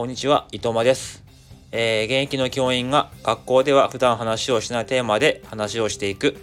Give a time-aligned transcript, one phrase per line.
[0.00, 1.22] こんにちは、伊藤間です。
[1.72, 6.38] えー、現役の教員が学校では普段話をしないテーマで話をしていく、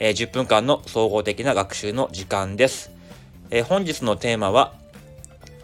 [0.00, 2.90] えー、10分間の総合的な学習の時間です。
[3.50, 4.74] えー、本日のテーマは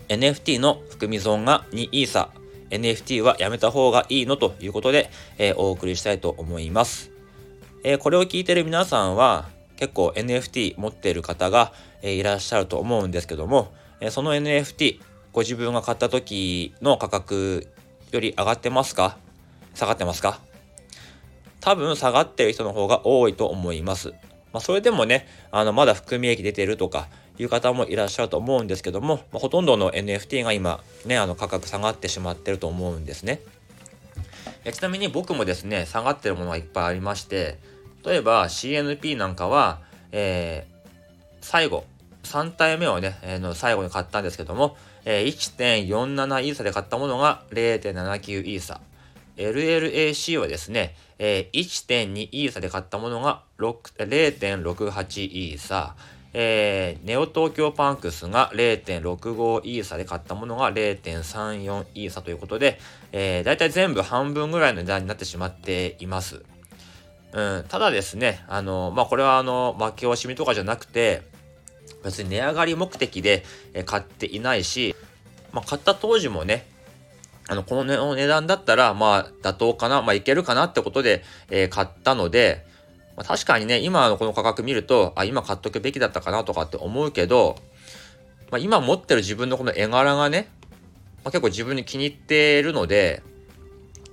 [0.09, 2.29] NFT の含み損が2イーサ
[2.71, 7.11] NFT はやめた方がいいのということで、えお送りしたいと思います。
[7.83, 11.73] えーこれを聞いてる皆さんは結構 NFT 持っている方が、
[12.03, 15.01] えいらっしゃると思うんですけども、えその NFT
[15.33, 17.69] ご自分が買った時の価格
[18.11, 19.17] より上がってますか？
[19.75, 20.41] 下がってますか？
[21.61, 24.11] 多分下がってる人の方が多いと思います。
[24.53, 27.09] まあ、それでもね、あの、まだ含み益出てるとか
[27.39, 33.41] いう方もいらっしゃると思うんですけども、まあ、ほとんどの NFT が今、ね、あの、価格下がってしまってると思うんですね。
[34.71, 37.59] ちなみに僕もですね、下がってるものがいっぱいありまして、
[38.05, 39.81] 例えば CNP なんかは、
[40.13, 40.89] えー、
[41.41, 41.85] 最後、
[42.25, 48.81] 3体目をね、えー、の最後に買ったんですけども、えー、1.47イーサで買ったものが0.79イーサ。
[49.37, 55.97] LLAC はですね、えー、1.2イーサで買ったものが0.68イーサ。
[56.35, 62.79] えー、ネオ東京パンクスが0.65イーサで買ったものが0.34イーサということで、
[63.13, 66.43] えー、だいたい全部半分ぐらいの値段になってしまっています。
[67.33, 71.23] うん、ただですね、あの、まあ、これはあの、負け惜しみとかじゃなくて、
[72.03, 73.45] 別に値上がり目的で
[73.87, 74.95] 買っていないし、
[75.53, 76.67] まあ、買った当時もね、
[77.49, 82.65] あの、この値段だったら、まあ、妥当かな、まあ、いけるかなってことで、え、買ったので、
[83.17, 87.57] まあ、確かにね、今のこの価格見ると、あ、今買っとくべきだったかなとかって思うけど、
[88.51, 90.49] まあ、今持ってる自分のこの絵柄がね、
[91.25, 93.23] まあ、結構自分に気に入っているので、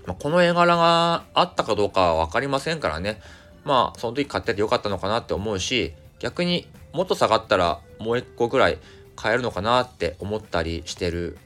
[0.06, 3.22] まあ、この絵柄があったかどうかはわかりませんからね、
[3.64, 8.78] まあ、その時買っててよかったのかなって思うし、逆にもっと下がったらもう一個ぐらい
[9.16, 11.38] 買えるのかなって思ったりしてる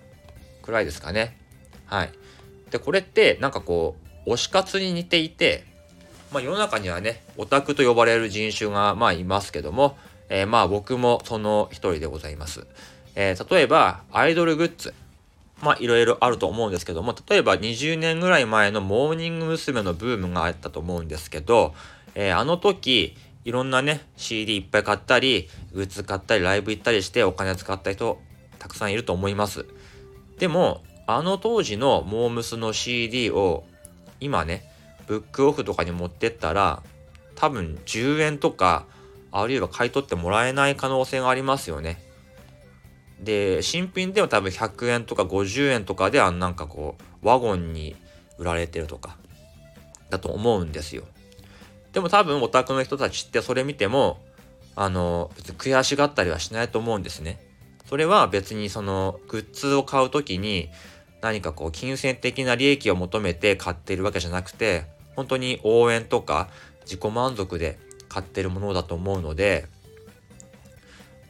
[0.61, 1.37] くらいですかね。
[1.85, 2.11] はい。
[2.71, 3.95] で、これってなんかこ
[4.25, 5.65] う、推し活に似ていて、
[6.31, 9.97] まあ世の中にはね、オタクと呼ばれる人種がまあいますけども、
[10.29, 12.65] えー、まあ僕もその一人でございます。
[13.15, 14.93] えー、例えば、アイドルグッズ。
[15.61, 19.81] まあいろいろあると思うんですけども、例えば20年ぐらい前のモーニング娘。
[19.83, 21.73] のブームがあったと思うんですけど、
[22.15, 28.19] えー、あの時、いろんなね、CD いっぱい買ったり、グッズ買ったり、ライブ行ったりしてお金使った人、
[28.57, 29.65] たくさんいると思います。
[30.39, 33.65] でも、あの当時のモームスの CD を、
[34.21, 34.63] 今ね、
[35.07, 36.81] ブックオフとかに持ってったら、
[37.35, 38.85] 多分10円とか、
[39.31, 42.01] あるいは買い取ってもらえない可能性がありますよね。
[43.19, 47.95] で、新品でも多分100円とか50円とかで、あなんかこう、ワゴンに
[48.37, 49.17] 売られてるとか、
[50.09, 51.03] だと思うんですよ。
[51.93, 54.19] でも多分オタクの人たちってそれ見ても、
[54.75, 57.39] あの、別に悔しがったりはしないと思うんですね。
[57.85, 60.69] それは別にそのグッズを買う時に
[61.21, 66.49] 何かこう金銭的な利益を求めて買っているわけじゃなくて、本当に応援とか
[66.85, 67.77] 自己満足で
[68.09, 69.67] 買ってるものだと思うので、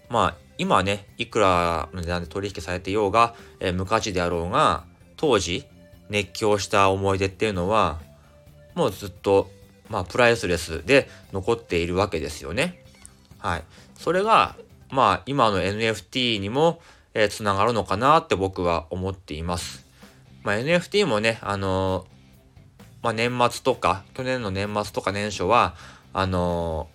[0.09, 4.85] まあ今ね、いくらの値段で取引されてようが、えー、無価値であろうが、
[5.18, 5.66] 当時
[6.09, 8.00] 熱狂した思い出っていうのは、
[8.75, 9.50] もうずっと
[9.90, 12.84] まあ、プライスレスで残っているわけですよね。
[13.40, 13.64] はい。
[13.98, 14.56] それが、
[14.90, 16.82] まあ、今の NFT にも、
[17.14, 19.86] えー、つながるのかなって僕は思っています。
[20.44, 25.76] まあ、NFT もね、あのー、まあ、年末とか、去年の年末とか年初は、
[26.14, 26.88] あの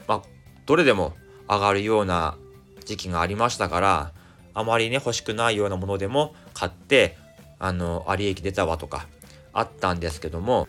[0.00, 0.22] ー、まあ、
[0.66, 1.14] どれでも
[1.48, 2.36] 上がるような
[2.84, 4.12] 時期がありましたから、
[4.54, 7.16] あまりね、欲しくないようなものでも買って、
[7.58, 9.06] あの、あり益出たわとか、
[9.52, 10.68] あったんですけども、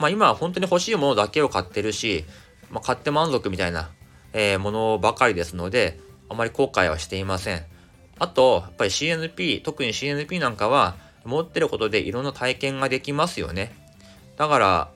[0.00, 2.24] まあ今は本当に欲しいものだけを買ってるし、
[2.70, 3.90] まあ、買って満足みたいな、
[4.32, 7.62] えー、ものばかりですので、あまり後悔はしていません。
[8.18, 13.72] あと、やっぱり CNP、特に CNP なんかは、持ってることでいろんな体験ができますよね。
[14.36, 14.90] だから、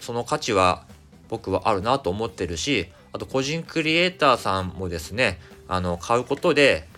[0.00, 0.84] その価値は
[1.28, 5.38] 僕はあるなと思ってるし、あと個人クリエイターさんもですね、
[5.68, 6.88] あの、買うことで、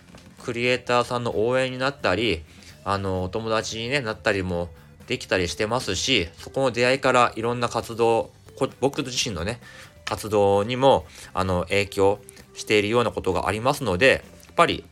[0.43, 2.43] クリエイターさんの応援になったり、
[2.83, 4.69] あの、お友達に、ね、なったりも
[5.07, 8.31] できたりしてますし、そこの出会いからいろんな活動、
[8.79, 9.59] 僕自身のね、
[10.05, 12.19] 活動にも、あの、影響
[12.53, 14.83] しているようなことがありますので、やっぱり、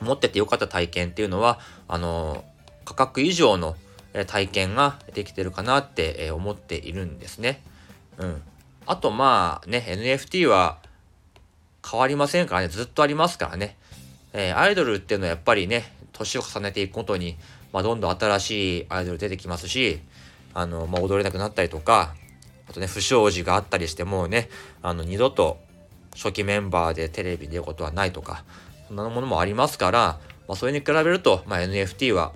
[0.00, 2.44] 持っててよかった体験っていうのは、あの、
[2.84, 3.76] 価格以上の
[4.26, 7.62] 体験ができてるかなって思っているんですね。
[8.18, 8.42] うん。
[8.86, 10.78] あと、まあね、NFT は
[11.88, 13.76] 変わりませんからね、ずっとありますからね。
[14.32, 17.36] えー、アイドルっていうのはやっぱりね、年を重ねていくことに、
[17.72, 20.00] まあ、どんどん新しいアイドル出てきますし、
[20.54, 22.14] あの、まあ、踊れなくなったりとか、
[22.68, 24.48] あとね、不祥事があったりしてもね、
[24.82, 25.58] あの、二度と
[26.14, 28.44] 初期メンバーでテレビに出ることはないとか、
[28.88, 32.32] そんなものもありますから、まあ、それに比べると、まあ、NFT は、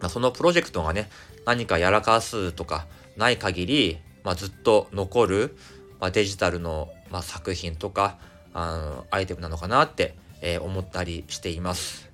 [0.00, 1.08] まあ、そのプロジェクトがね、
[1.44, 5.56] 何かやらかすとかない限り、まあ、ずっと残る、
[6.00, 8.18] まあ、デジタルの、まあ、作品とか
[8.54, 12.11] あのアイテムなのかなって、えー、思ったりしています。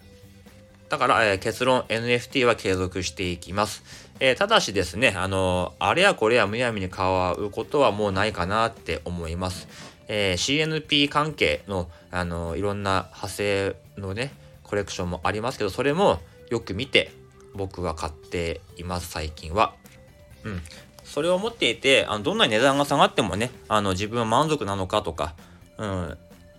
[0.89, 3.83] だから、えー、結論 NFT は継続していきます。
[4.21, 9.69] えー、ただしですね、あのあれやこれやむやみに変わることはもうないかなって思います。
[10.09, 14.33] え CNP 関係の、あのいろんな派生のね、
[14.63, 16.21] コレクションもありますけど、それも
[16.51, 17.13] よく見て
[17.55, 19.75] 僕は買っています、最近は。
[20.45, 20.63] うん。
[21.05, 25.35] それを持っていて、あのどんなに値段が下がってもね、あの自分は満足なのかとか、
[25.77, 26.19] うん、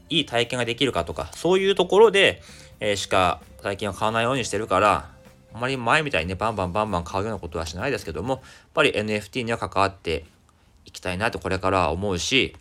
[0.09, 2.41] いい体験ができるかとか、そういうところで、
[2.79, 5.09] えー、しか最近は買わないようにしてるから、
[5.53, 8.41] あまり前みたいにね、バンバンバンバン買うようなことはしないですけども、やっ
[8.73, 10.25] ぱり NFT には関わって
[10.85, 12.55] いきたいなとこれからは思うし、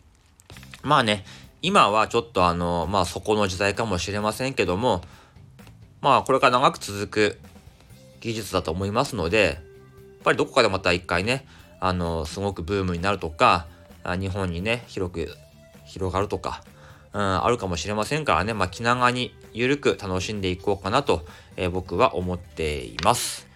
[0.83, 1.25] まあね、
[1.61, 5.03] 今はちょっとあの、まあそこの時代かもしれませんけども、
[6.01, 7.39] まあこれから長く続く
[8.21, 9.57] 技術だと思いますので、やっ
[10.25, 11.47] ぱりどこかでまた一回ね、
[11.81, 13.67] あの、すごくブームになるとか、
[14.05, 15.29] 日本にね、広く
[15.85, 16.63] 広がるとか、
[17.19, 21.27] うん、あるかもしれませんからね、まあ、気長にゆるく楽しんでいこうかなと、
[21.57, 23.49] えー、僕は思っています。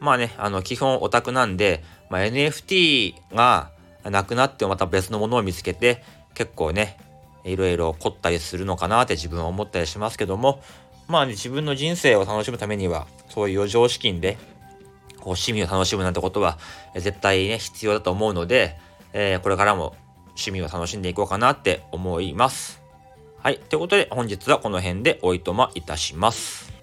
[0.00, 3.70] まあね、あの、基本オタクなんで、まあ、NFT が
[4.02, 6.02] なくなってもまた別のものを見つけて、
[6.34, 6.98] 結構ね、
[7.44, 10.60] いろいろ凝ったりするのかなって自分は思ったりしますけども、
[11.06, 14.36] まあね、自分の人生を楽しむためには、そういう余剰資金で、
[15.18, 16.58] こう、趣味を楽しむなんてことは、
[16.96, 18.76] 絶対ね、必要だと思うので、
[19.12, 19.94] えー、これからも
[20.36, 22.82] 趣味を楽しんでいこうかなって思います。
[23.38, 23.58] はい。
[23.58, 26.73] ということで本日はこの辺でおいとまいたします。